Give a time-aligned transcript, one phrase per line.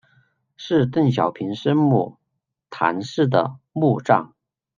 [0.57, 2.17] 是邓小平生母
[2.71, 4.33] 谈氏的墓葬。